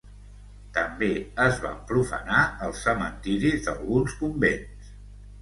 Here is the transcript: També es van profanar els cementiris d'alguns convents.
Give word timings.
També 0.77 1.09
es 1.43 1.59
van 1.65 1.77
profanar 1.91 2.39
els 2.69 2.81
cementiris 2.87 3.69
d'alguns 3.69 4.19
convents. 4.25 4.91